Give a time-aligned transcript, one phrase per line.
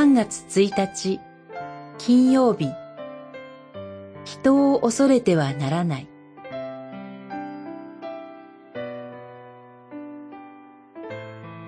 [0.00, 1.20] 3月1日、
[1.98, 2.72] 金曜日。
[4.24, 6.08] 人を恐れてはならない。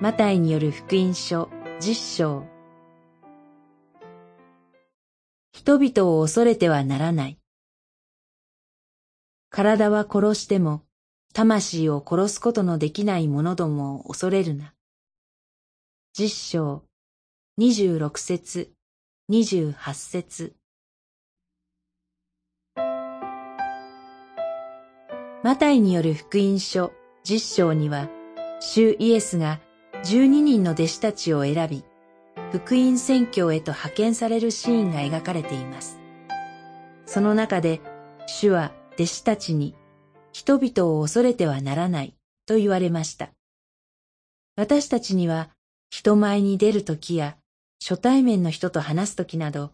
[0.01, 2.47] マタイによる福音書十章。
[5.53, 7.39] 人々を恐れてはならない。
[9.51, 10.81] 体は殺しても、
[11.35, 14.73] 魂を殺すことのできない者どもを恐れるな。
[16.15, 16.83] 十章、
[17.59, 18.71] 二十六節、
[19.29, 20.55] 二十八節。
[25.43, 26.93] マタイによる福音書
[27.25, 28.09] 十章には、
[28.59, 29.61] 主イエスが
[30.03, 31.85] 十二人の弟子たちを選び、
[32.53, 36.01] 福音宣教へと派遣されるシーンが描かれています。
[37.05, 37.83] その中で、
[38.27, 39.75] 主は弟子たちに、
[40.33, 42.15] 人々を恐れてはならない
[42.47, 43.29] と言われました。
[44.57, 45.51] 私たちには、
[45.91, 47.37] 人前に出るときや、
[47.83, 49.73] 初対面の人と話すときなど、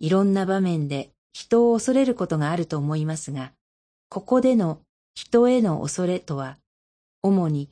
[0.00, 3.52] いろんな場面で人を恐れることがあると思いますが、
[4.08, 4.80] ここでの
[5.14, 6.58] 人への恐れとは、
[7.22, 7.70] 主に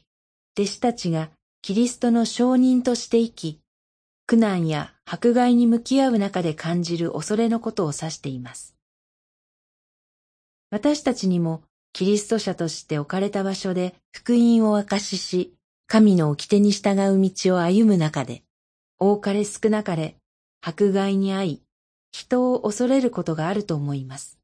[0.56, 3.60] 弟子たちがキリストの証人として生き、
[4.26, 8.76] 苦難や迫害に向き合う中で感じる恐れのことを指しています。
[10.70, 15.54] 私たちにもキリスト者として置かれた場所で福音を証しし、
[15.88, 18.44] 神の掟に従う道を歩む中で、
[18.98, 20.16] 多かれ少なかれ
[20.60, 21.62] 迫害に遭い、
[22.12, 24.38] 人を恐れることがあると思います。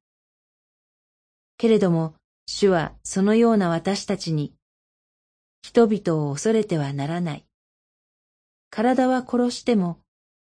[1.56, 2.15] けれども、
[2.47, 4.53] 主はそのような私たちに
[5.62, 7.45] 人々を恐れてはならない。
[8.71, 9.98] 体は殺しても、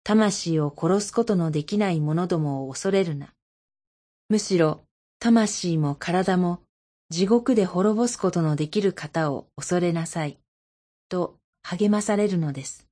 [0.02, 3.34] 魂を殺すことのできない者どもを恐れるな。
[4.28, 4.84] むしろ、
[5.18, 6.62] 魂も体も
[7.10, 10.38] 地獄で滅ぼすことのできる方を恐れなさい。
[11.08, 12.89] と励まされるのです。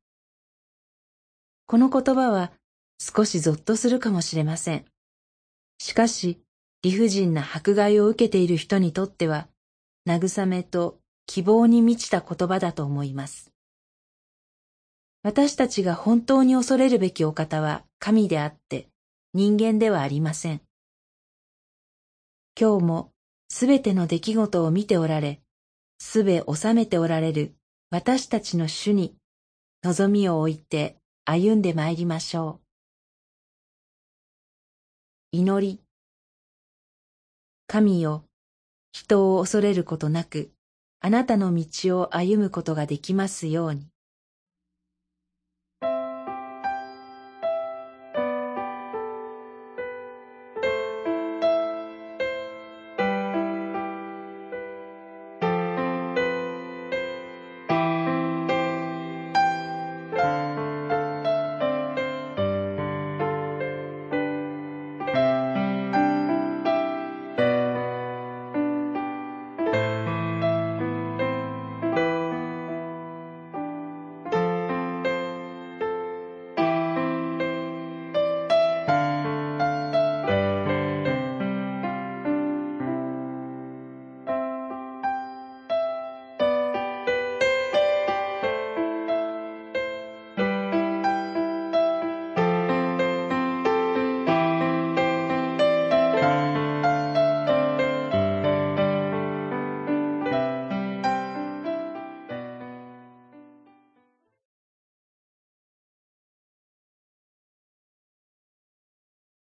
[1.69, 2.51] この言葉は
[2.99, 4.87] 少しぞっとするかもしれません。
[5.79, 6.41] しかし、
[6.81, 9.49] 理不尽な迫害を受けている人にとっては、
[10.09, 13.53] 慰めと希望に満ちた言葉だと思います。
[15.23, 18.89] 私たちが本当に恐れるべきお方は神であって
[19.35, 20.63] 人間ではありません。
[22.59, 23.13] 今日も
[23.51, 25.43] すべての出来事を見ておられ、
[25.99, 27.53] すべ収めておられる
[27.91, 29.15] 私たちの主に
[29.83, 30.98] 望みを置いて
[31.31, 32.59] 歩んでまいりましょ
[35.33, 35.37] う。
[35.37, 35.83] 祈り。
[37.67, 38.25] 神よ、
[38.93, 40.51] 人を恐れることなく、
[41.01, 43.91] あなたの道を歩むことができますように。